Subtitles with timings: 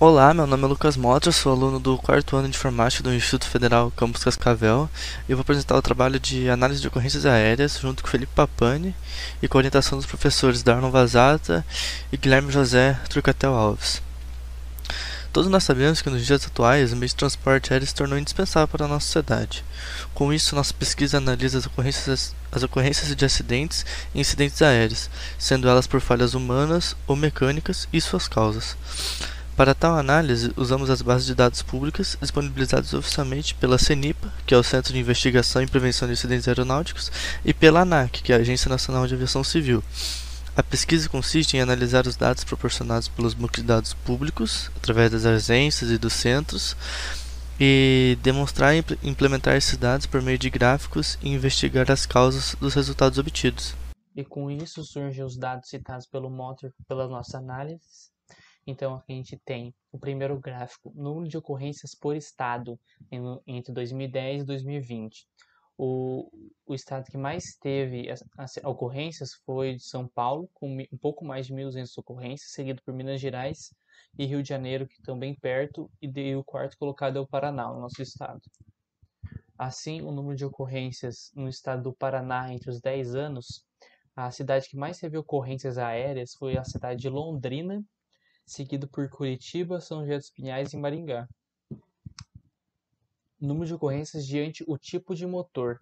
[0.00, 3.48] Olá, meu nome é Lucas Mota, sou aluno do quarto ano de informática do Instituto
[3.48, 4.88] Federal Campus Cascavel
[5.28, 8.94] e vou apresentar o trabalho de análise de ocorrências aéreas junto com Felipe Papani
[9.42, 11.66] e com a orientação dos professores Darnon Vazata
[12.12, 14.00] e Guilherme José Trucatel Alves.
[15.32, 18.68] Todos nós sabemos que nos dias atuais o meio de transporte aéreo se tornou indispensável
[18.68, 19.64] para a nossa sociedade.
[20.14, 23.84] Com isso, nossa pesquisa analisa as ocorrências, as ocorrências de acidentes
[24.14, 28.76] e incidentes aéreos, sendo elas por falhas humanas ou mecânicas e suas causas.
[29.58, 34.56] Para tal análise, usamos as bases de dados públicas disponibilizadas oficialmente pela CENIPA, que é
[34.56, 37.10] o Centro de Investigação e Prevenção de Acidentes Aeronáuticos,
[37.44, 39.82] e pela ANAC, que é a Agência Nacional de Aviação Civil.
[40.54, 45.26] A pesquisa consiste em analisar os dados proporcionados pelos bancos de dados públicos, através das
[45.26, 46.76] agências e dos centros,
[47.58, 52.74] e demonstrar e implementar esses dados por meio de gráficos e investigar as causas dos
[52.74, 53.74] resultados obtidos.
[54.14, 58.16] E com isso surgem os dados citados pelo Motor pelas nossas análises,
[58.70, 62.78] então, aqui a gente tem o primeiro gráfico, número de ocorrências por estado
[63.46, 65.26] entre 2010 e 2020.
[65.78, 66.30] O,
[66.66, 71.46] o estado que mais teve as, as ocorrências foi São Paulo, com um pouco mais
[71.46, 73.72] de 1.200 ocorrências, seguido por Minas Gerais
[74.18, 77.26] e Rio de Janeiro, que estão bem perto, e, de, o quarto colocado é o
[77.26, 78.42] Paraná, o nosso estado.
[79.56, 83.64] Assim, o número de ocorrências no estado do Paraná entre os 10 anos,
[84.14, 87.82] a cidade que mais teve ocorrências aéreas foi a cidade de Londrina,
[88.48, 91.28] seguido por Curitiba, São José dos Pinhais e Maringá.
[93.38, 95.78] Número de ocorrências diante o tipo de motor.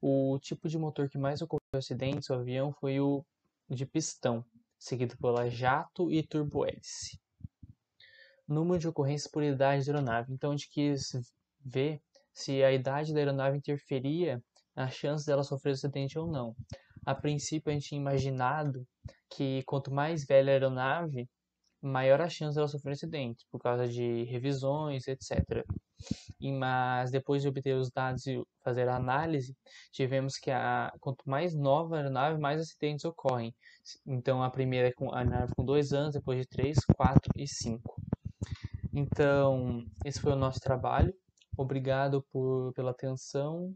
[0.00, 3.24] O tipo de motor que mais ocorreu acidentes, o avião, foi o
[3.68, 4.42] de pistão,
[4.78, 7.20] seguido pela jato e turbohélice.
[8.48, 10.32] Número de ocorrências por idade da aeronave.
[10.32, 11.12] Então a gente quis
[11.62, 12.00] ver
[12.32, 14.42] se a idade da aeronave interferia
[14.74, 16.56] na chance dela sofrer acidente ou não.
[17.04, 18.86] A princípio a gente tinha imaginado
[19.28, 21.28] que quanto mais velha a aeronave,
[21.80, 25.64] maior a chance dela sofrer acidente, por causa de revisões, etc.
[26.40, 29.56] E, mas depois de obter os dados e fazer a análise,
[29.92, 33.54] tivemos que a, quanto mais nova a aeronave, mais acidentes ocorrem.
[34.06, 37.46] Então a primeira é com a aeronave com dois anos, depois de três, quatro e
[37.46, 38.00] cinco.
[38.92, 41.14] Então esse foi o nosso trabalho.
[41.56, 43.74] Obrigado por, pela atenção